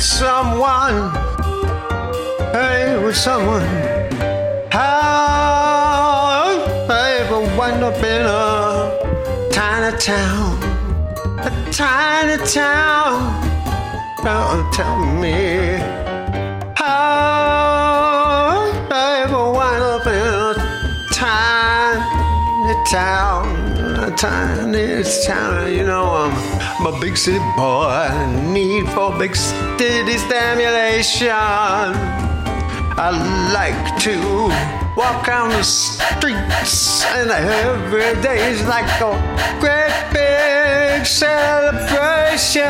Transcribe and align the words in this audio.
with 0.00 0.06
someone. 0.06 1.12
Hey, 2.56 2.96
with 3.04 3.14
someone. 3.14 3.68
How 4.70 4.88
I 6.88 7.18
ever 7.20 7.40
wind 7.58 7.84
up 7.84 8.02
in 8.02 8.24
a 8.24 9.50
tiny 9.52 9.94
town. 9.98 10.56
A 11.48 11.50
tiny 11.70 12.38
town. 12.46 13.14
Don't 14.24 14.72
tell 14.72 14.96
me 15.22 15.76
how 16.76 16.94
I 18.90 19.22
ever 19.24 19.44
wind 19.58 19.82
up 19.84 20.06
in 20.06 20.28
a 20.44 20.54
tiny 21.12 22.74
town. 22.90 23.29
A 24.10 24.16
tiny 24.16 25.04
town. 25.24 25.72
You 25.72 25.84
know, 25.84 26.04
I'm, 26.04 26.32
I'm 26.80 26.94
a 26.94 27.00
big 27.00 27.16
city 27.16 27.38
boy. 27.56 28.08
Need 28.52 28.88
for 28.88 29.16
big 29.16 29.36
city 29.36 30.18
stimulation. 30.18 31.30
I 31.30 33.10
like 33.54 33.98
to 34.02 34.16
walk 34.96 35.26
down 35.26 35.50
the 35.50 35.62
streets, 35.62 37.04
and 37.04 37.30
every 37.30 38.20
day 38.20 38.50
is 38.50 38.66
like 38.66 38.88
a 39.00 39.12
great 39.60 39.94
big 40.12 41.06
celebration. 41.06 42.62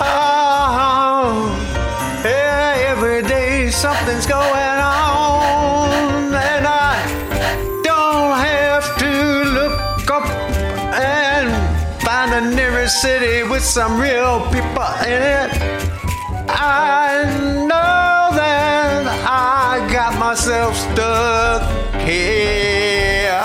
Oh, 0.00 0.22
yeah, 2.24 2.86
every 2.88 3.22
day 3.22 3.70
something's 3.70 4.26
going 4.26 4.67
city 12.88 13.42
with 13.42 13.62
some 13.62 14.00
real 14.00 14.40
people 14.50 14.82
in 15.04 15.22
it. 15.22 15.50
I 16.48 17.24
know 17.66 18.36
that 18.36 19.06
I 19.28 19.86
got 19.92 20.18
myself 20.18 20.74
stuck 20.74 21.62
here. 22.00 23.38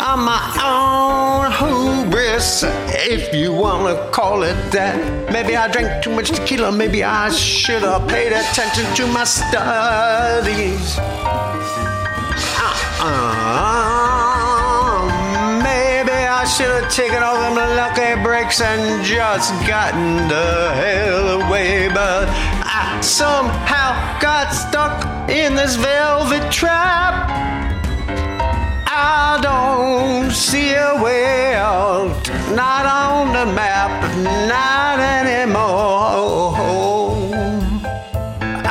I'm 0.00 0.24
my 0.24 0.40
own 0.62 1.50
hubris, 1.52 2.64
if 2.88 3.34
you 3.34 3.52
wanna 3.52 3.96
call 4.10 4.42
it 4.42 4.56
that. 4.72 4.96
Maybe 5.32 5.56
I 5.56 5.68
drank 5.68 6.02
too 6.04 6.10
much 6.14 6.30
tequila, 6.30 6.70
maybe 6.70 7.02
I 7.02 7.30
should 7.30 7.82
have 7.82 8.06
paid 8.08 8.32
attention 8.32 8.84
to 8.96 9.06
my 9.06 9.24
studies. 9.24 10.98
Uh-uh. 12.60 13.62
Maybe 15.62 16.12
I 16.12 16.44
should 16.44 16.68
have 16.68 16.92
taken 16.92 17.22
and 18.60 19.04
just 19.04 19.50
gotten 19.66 20.28
the 20.28 20.72
hell 20.74 21.42
away. 21.42 21.88
But 21.88 22.28
I 22.28 22.98
somehow 23.00 24.18
got 24.20 24.50
stuck 24.50 25.04
in 25.28 25.54
this 25.54 25.76
velvet 25.76 26.52
trap. 26.52 27.30
I 28.86 29.38
don't 29.42 30.30
see 30.30 30.72
a 30.74 31.02
way 31.02 31.54
out, 31.54 32.28
not 32.54 32.86
on 32.86 33.32
the 33.32 33.46
map, 33.52 33.90
not 34.48 34.98
anymore. 35.00 36.54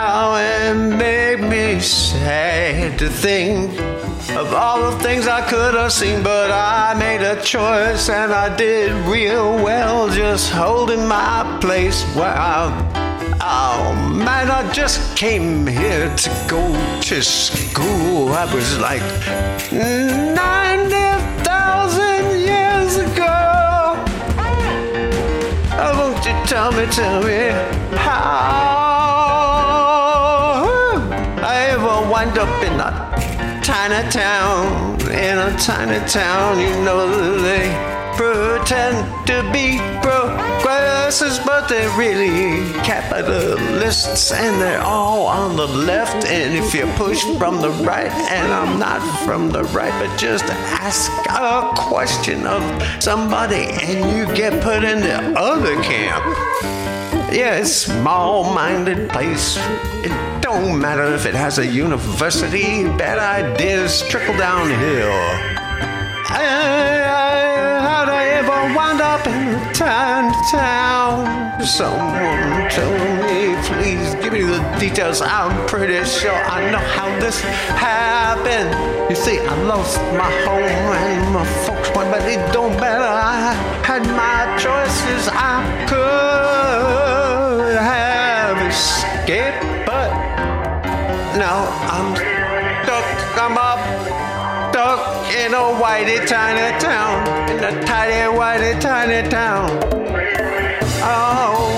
Oh, 0.05 0.35
it 0.37 0.75
made 0.75 1.41
me 1.41 1.79
sad 1.79 2.99
to 2.99 3.09
think 3.09 3.92
of 4.43 4.53
all 4.53 4.91
the 4.91 4.97
things 4.99 5.27
I 5.27 5.41
could 5.47 5.73
have 5.73 5.91
seen, 5.91 6.21
but 6.21 6.51
I 6.51 6.93
made 6.97 7.21
a 7.21 7.41
choice 7.41 8.09
and 8.09 8.31
I 8.33 8.53
did 8.55 8.91
real 9.07 9.55
well 9.55 10.09
just 10.09 10.51
holding 10.51 11.07
my 11.07 11.57
place. 11.61 12.03
Wow. 12.15 12.73
Oh 13.39 13.93
man, 14.13 14.51
I 14.51 14.69
just 14.73 15.15
came 15.15 15.65
here 15.65 16.13
to 16.15 16.29
go 16.47 16.75
to 17.01 17.21
school. 17.21 18.33
I 18.33 18.53
was 18.53 18.77
like 18.79 19.01
90,000 19.71 22.41
years 22.49 22.97
ago. 22.97 23.95
Oh, 25.83 25.93
won't 25.99 26.25
you 26.25 26.33
tell 26.45 26.71
me, 26.73 26.85
tell 26.87 27.23
me 27.23 27.51
how 27.97 28.63
I 31.51 31.53
ever 31.71 32.01
wind 32.11 32.37
up 32.37 32.63
in 32.63 32.79
a 32.79 33.02
tiny 33.63 34.09
town, 34.09 34.99
in 35.09 35.37
a 35.37 35.57
tiny 35.57 36.05
town, 36.09 36.59
you 36.59 36.69
know 36.83 37.07
they 37.41 37.71
pretend 38.17 39.25
to 39.25 39.41
be 39.53 39.79
progressives, 40.01 41.39
but 41.39 41.69
they're 41.69 41.89
really 41.97 42.71
capitalists, 42.83 44.33
and 44.33 44.61
they're 44.61 44.81
all 44.81 45.27
on 45.27 45.55
the 45.55 45.65
left. 45.65 46.25
And 46.25 46.53
if 46.55 46.73
you 46.75 46.85
push 46.97 47.23
from 47.37 47.61
the 47.61 47.71
right, 47.85 48.11
and 48.11 48.51
I'm 48.51 48.77
not 48.79 49.01
from 49.25 49.49
the 49.49 49.63
right, 49.65 49.93
but 49.97 50.17
just 50.19 50.43
ask 50.45 51.09
a 51.29 51.71
question 51.75 52.45
of 52.45 52.61
somebody, 53.01 53.65
and 53.81 54.17
you 54.17 54.25
get 54.35 54.61
put 54.61 54.83
in 54.83 54.99
the 54.99 55.39
other 55.39 55.81
camp. 55.83 57.02
Yeah, 57.33 57.57
it's 57.57 57.71
small-minded 57.71 59.09
place. 59.09 59.57
It 60.05 60.13
don't 60.39 60.79
matter 60.79 61.15
if 61.15 61.25
it 61.25 61.33
has 61.33 61.57
a 61.57 61.65
university. 61.65 62.83
Bad 62.83 63.17
ideas 63.17 64.03
trickle 64.07 64.37
downhill. 64.37 65.11
How'd 66.29 68.09
I 68.09 68.25
ever 68.37 68.75
wind 68.75 69.01
up 69.01 69.25
in 69.25 69.55
a 69.55 69.73
tiny 69.73 70.31
town? 70.51 71.59
Someone 71.65 72.69
tell 72.69 72.93
me, 73.25 73.55
please 73.65 74.13
give 74.21 74.33
me 74.33 74.43
the 74.43 74.61
details. 74.79 75.19
I'm 75.19 75.65
pretty 75.65 76.05
sure 76.05 76.35
I 76.35 76.69
know 76.69 76.77
how 76.77 77.09
this 77.19 77.41
happened. 77.41 79.09
You 79.09 79.15
see, 79.15 79.39
I 79.39 79.55
lost 79.63 79.97
my 80.13 80.29
home 80.45 80.61
and 80.61 81.33
my 81.33 81.45
folks 81.65 81.89
went, 81.95 82.11
but 82.11 82.21
it 82.29 82.53
don't 82.53 82.79
matter. 82.79 83.03
I 83.03 83.53
had 83.83 84.03
my 84.05 84.55
choices. 84.61 85.29
I 85.33 85.87
could 85.89 87.02
escaped, 88.73 89.61
but 89.85 90.09
now 91.37 91.57
I'm 91.93 92.15
stuck. 92.15 93.07
I'm 93.37 93.57
up 93.57 93.79
stuck 94.69 95.01
in 95.33 95.53
a 95.53 95.65
whitey 95.81 96.25
tiny 96.27 96.69
town, 96.79 97.49
in 97.49 97.63
a 97.63 97.83
tiny 97.85 98.37
whitey 98.37 98.79
tiny 98.81 99.29
town. 99.29 99.69
Oh, 101.05 101.69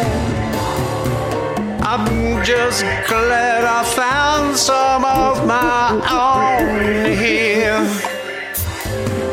I'm 1.81 2.43
just 2.45 2.81
glad 3.07 3.63
I 3.63 3.83
found 3.83 4.55
some 4.55 5.03
of 5.03 5.45
my 5.45 5.89
own 6.25 7.05
here 7.17 7.81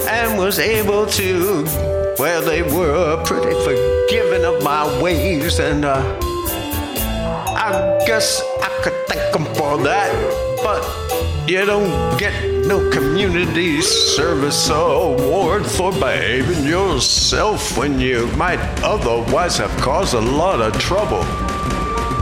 and 0.08 0.38
was 0.38 0.58
able 0.58 1.06
to. 1.06 1.64
Well, 2.18 2.42
they 2.42 2.62
were 2.62 3.22
pretty 3.24 3.54
forgiving 3.64 4.44
of 4.44 4.62
my 4.62 5.02
ways, 5.02 5.58
and 5.58 5.84
uh, 5.84 6.02
I 7.56 8.03
guess 8.06 8.43
I 8.62 8.69
could 8.82 8.94
thank 9.09 9.32
them 9.32 9.44
for 9.54 9.78
that. 9.82 10.12
But 10.62 10.82
you 11.48 11.65
don't 11.66 12.19
get 12.19 12.32
no 12.66 12.88
community 12.91 13.81
service 13.81 14.69
award 14.70 15.66
for 15.66 15.91
behaving 15.93 16.65
yourself 16.65 17.76
when 17.76 17.98
you 17.98 18.28
might 18.37 18.60
otherwise 18.82 19.59
have 19.59 19.76
caused 19.81 20.15
a 20.15 20.20
lot 20.20 20.60
of 20.60 20.78
trouble. 20.78 21.25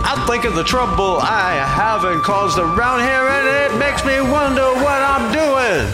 I 0.03 0.25
think 0.26 0.44
of 0.44 0.54
the 0.54 0.65
trouble 0.65 1.19
I 1.21 1.53
haven't 1.65 2.22
caused 2.22 2.59
around 2.59 3.00
here, 3.00 3.28
and 3.28 3.47
it 3.47 3.78
makes 3.78 4.04
me 4.04 4.21
wonder 4.21 4.72
what 4.82 5.03
I'm 5.03 5.31
doing. 5.31 5.87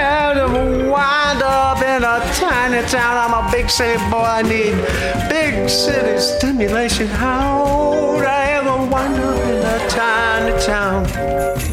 had 0.00 0.34
to 0.34 0.48
wind 0.90 1.42
up 1.42 1.82
in 1.82 2.02
a 2.02 2.20
tiny 2.34 2.82
town. 2.88 3.21
City 3.72 3.96
boy. 4.10 4.18
I 4.18 4.42
need 4.42 4.74
big 5.30 5.66
city 5.66 6.18
stimulation. 6.20 7.06
How 7.06 8.12
would 8.12 8.26
I 8.26 8.50
ever 8.52 8.76
wind 8.76 9.14
up 9.14 9.38
in 9.46 9.64
a 9.64 9.88
tiny 9.88 10.62
town? 10.62 11.71